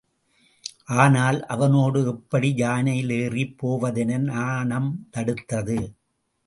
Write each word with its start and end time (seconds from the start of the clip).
ஆனால் 0.93 1.37
அவனோடு 1.45 1.99
எப்படி 2.05 2.49
யானையில் 2.57 3.13
ஏறிப் 3.19 3.55
போவதென 3.61 4.19
நாணம் 4.31 4.91
தடுத்தது. 5.13 5.79